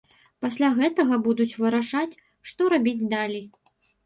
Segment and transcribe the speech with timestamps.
[0.43, 2.19] Пасля гэтага будуць вырашаць,
[2.53, 3.45] што рабіць далей.